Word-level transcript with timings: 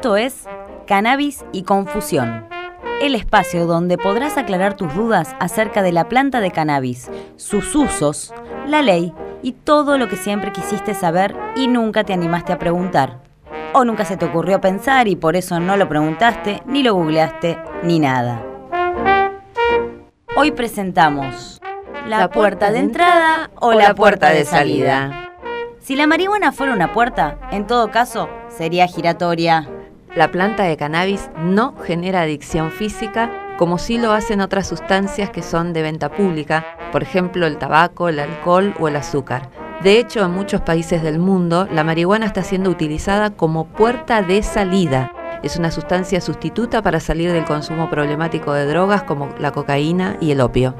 Esto 0.00 0.16
es 0.16 0.46
Cannabis 0.86 1.44
y 1.52 1.64
Confusión, 1.64 2.46
el 3.02 3.14
espacio 3.14 3.66
donde 3.66 3.98
podrás 3.98 4.38
aclarar 4.38 4.72
tus 4.72 4.94
dudas 4.94 5.36
acerca 5.40 5.82
de 5.82 5.92
la 5.92 6.08
planta 6.08 6.40
de 6.40 6.50
cannabis, 6.50 7.10
sus 7.36 7.74
usos, 7.74 8.32
la 8.66 8.80
ley 8.80 9.12
y 9.42 9.52
todo 9.52 9.98
lo 9.98 10.08
que 10.08 10.16
siempre 10.16 10.52
quisiste 10.52 10.94
saber 10.94 11.36
y 11.54 11.68
nunca 11.68 12.02
te 12.02 12.14
animaste 12.14 12.54
a 12.54 12.58
preguntar. 12.58 13.18
O 13.74 13.84
nunca 13.84 14.06
se 14.06 14.16
te 14.16 14.24
ocurrió 14.24 14.58
pensar 14.58 15.06
y 15.06 15.16
por 15.16 15.36
eso 15.36 15.60
no 15.60 15.76
lo 15.76 15.86
preguntaste, 15.86 16.62
ni 16.64 16.82
lo 16.82 16.94
googleaste, 16.94 17.58
ni 17.82 17.98
nada. 17.98 18.42
Hoy 20.34 20.52
presentamos 20.52 21.60
la, 22.08 22.30
puerta 22.30 22.70
de 22.70 22.78
entrada 22.78 23.50
o 23.56 23.74
la 23.74 23.94
puerta 23.94 24.30
de 24.30 24.46
salida. 24.46 25.30
Si 25.78 25.94
la 25.94 26.06
marihuana 26.06 26.52
fuera 26.52 26.72
una 26.72 26.94
puerta, 26.94 27.36
en 27.52 27.66
todo 27.66 27.90
caso, 27.90 28.30
sería 28.48 28.86
giratoria. 28.86 29.68
La 30.16 30.32
planta 30.32 30.64
de 30.64 30.76
cannabis 30.76 31.30
no 31.38 31.76
genera 31.76 32.22
adicción 32.22 32.72
física 32.72 33.30
como 33.60 33.78
sí 33.78 33.98
lo 33.98 34.12
hacen 34.12 34.40
otras 34.40 34.66
sustancias 34.66 35.28
que 35.28 35.42
son 35.42 35.72
de 35.72 35.82
venta 35.82 36.08
pública, 36.10 36.64
por 36.92 37.02
ejemplo 37.02 37.46
el 37.46 37.58
tabaco, 37.58 38.08
el 38.08 38.18
alcohol 38.18 38.74
o 38.80 38.88
el 38.88 38.96
azúcar. 38.96 39.50
De 39.82 39.98
hecho, 39.98 40.24
en 40.24 40.30
muchos 40.30 40.62
países 40.62 41.02
del 41.02 41.18
mundo, 41.18 41.68
la 41.70 41.84
marihuana 41.84 42.24
está 42.26 42.42
siendo 42.42 42.70
utilizada 42.70 43.30
como 43.30 43.66
puerta 43.66 44.22
de 44.22 44.42
salida. 44.42 45.12
Es 45.42 45.56
una 45.56 45.70
sustancia 45.70 46.20
sustituta 46.20 46.82
para 46.82 47.00
salir 47.00 47.32
del 47.32 47.44
consumo 47.44 47.88
problemático 47.88 48.52
de 48.52 48.66
drogas 48.66 49.02
como 49.02 49.28
la 49.38 49.52
cocaína 49.52 50.16
y 50.20 50.32
el 50.32 50.40
opio. 50.40 50.74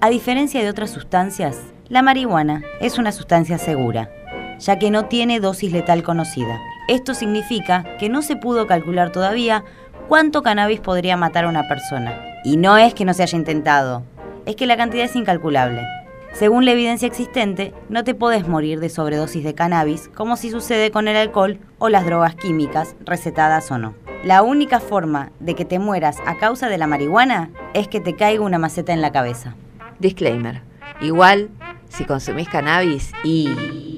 A 0.00 0.08
diferencia 0.08 0.62
de 0.62 0.70
otras 0.70 0.90
sustancias, 0.90 1.60
la 1.88 2.02
marihuana 2.02 2.62
es 2.80 2.98
una 2.98 3.12
sustancia 3.12 3.58
segura, 3.58 4.10
ya 4.58 4.78
que 4.78 4.90
no 4.90 5.04
tiene 5.04 5.38
dosis 5.38 5.70
letal 5.70 6.02
conocida. 6.02 6.58
Esto 6.88 7.14
significa 7.14 7.84
que 7.98 8.08
no 8.08 8.22
se 8.22 8.36
pudo 8.36 8.66
calcular 8.66 9.10
todavía 9.10 9.64
cuánto 10.08 10.42
cannabis 10.42 10.80
podría 10.80 11.16
matar 11.16 11.44
a 11.44 11.48
una 11.48 11.66
persona. 11.66 12.16
Y 12.44 12.56
no 12.56 12.76
es 12.76 12.94
que 12.94 13.04
no 13.04 13.12
se 13.12 13.24
haya 13.24 13.36
intentado, 13.36 14.04
es 14.44 14.54
que 14.54 14.66
la 14.66 14.76
cantidad 14.76 15.04
es 15.04 15.16
incalculable. 15.16 15.84
Según 16.32 16.64
la 16.64 16.72
evidencia 16.72 17.08
existente, 17.08 17.72
no 17.88 18.04
te 18.04 18.14
podés 18.14 18.46
morir 18.46 18.78
de 18.78 18.88
sobredosis 18.88 19.42
de 19.42 19.54
cannabis 19.54 20.08
como 20.14 20.36
si 20.36 20.50
sucede 20.50 20.90
con 20.90 21.08
el 21.08 21.16
alcohol 21.16 21.58
o 21.78 21.88
las 21.88 22.04
drogas 22.04 22.36
químicas, 22.36 22.94
recetadas 23.04 23.70
o 23.70 23.78
no. 23.78 23.94
La 24.22 24.42
única 24.42 24.78
forma 24.78 25.32
de 25.40 25.54
que 25.54 25.64
te 25.64 25.78
mueras 25.78 26.18
a 26.26 26.36
causa 26.36 26.68
de 26.68 26.78
la 26.78 26.86
marihuana 26.86 27.50
es 27.74 27.88
que 27.88 28.00
te 28.00 28.14
caiga 28.14 28.44
una 28.44 28.58
maceta 28.58 28.92
en 28.92 29.00
la 29.00 29.12
cabeza. 29.12 29.56
Disclaimer. 29.98 30.62
Igual, 31.00 31.48
si 31.88 32.04
consumís 32.04 32.48
cannabis 32.48 33.12
y 33.24 33.48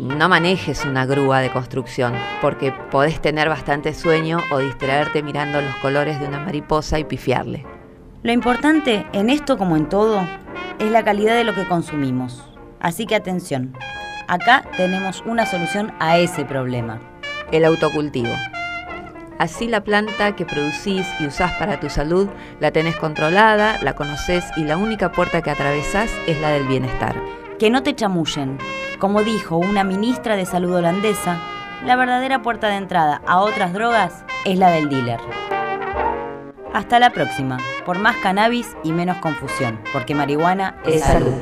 no 0.00 0.28
manejes 0.30 0.84
una 0.86 1.04
grúa 1.04 1.40
de 1.40 1.50
construcción, 1.50 2.14
porque 2.40 2.72
podés 2.90 3.20
tener 3.20 3.48
bastante 3.48 3.92
sueño 3.92 4.38
o 4.50 4.58
distraerte 4.58 5.22
mirando 5.22 5.60
los 5.60 5.76
colores 5.76 6.18
de 6.18 6.26
una 6.26 6.40
mariposa 6.40 6.98
y 6.98 7.04
pifiarle. 7.04 7.66
Lo 8.22 8.32
importante 8.32 9.06
en 9.12 9.28
esto 9.28 9.58
como 9.58 9.76
en 9.76 9.88
todo 9.88 10.26
es 10.78 10.90
la 10.90 11.04
calidad 11.04 11.36
de 11.36 11.44
lo 11.44 11.54
que 11.54 11.68
consumimos. 11.68 12.42
Así 12.80 13.04
que 13.04 13.14
atención, 13.14 13.76
acá 14.26 14.64
tenemos 14.76 15.22
una 15.26 15.44
solución 15.44 15.92
a 16.00 16.16
ese 16.16 16.46
problema. 16.46 17.00
El 17.52 17.66
autocultivo. 17.66 18.32
Así 19.38 19.68
la 19.68 19.84
planta 19.84 20.34
que 20.34 20.46
producís 20.46 21.06
y 21.18 21.26
usás 21.26 21.52
para 21.52 21.78
tu 21.78 21.90
salud 21.90 22.28
la 22.58 22.70
tenés 22.70 22.96
controlada, 22.96 23.78
la 23.82 23.94
conoces 23.94 24.44
y 24.56 24.64
la 24.64 24.76
única 24.76 25.12
puerta 25.12 25.42
que 25.42 25.50
atravesás 25.50 26.10
es 26.26 26.40
la 26.40 26.50
del 26.50 26.66
bienestar. 26.66 27.16
Que 27.58 27.70
no 27.70 27.82
te 27.82 27.94
chamullen. 27.94 28.58
Como 29.00 29.22
dijo 29.22 29.56
una 29.56 29.82
ministra 29.82 30.36
de 30.36 30.44
salud 30.44 30.74
holandesa, 30.74 31.38
la 31.86 31.96
verdadera 31.96 32.42
puerta 32.42 32.68
de 32.68 32.76
entrada 32.76 33.22
a 33.26 33.40
otras 33.40 33.72
drogas 33.72 34.24
es 34.44 34.58
la 34.58 34.68
del 34.68 34.90
dealer. 34.90 35.18
Hasta 36.74 36.98
la 36.98 37.08
próxima, 37.08 37.56
por 37.86 37.98
más 37.98 38.16
cannabis 38.18 38.76
y 38.84 38.92
menos 38.92 39.16
confusión, 39.16 39.80
porque 39.94 40.14
marihuana 40.14 40.76
es 40.84 41.02
salud. 41.02 41.32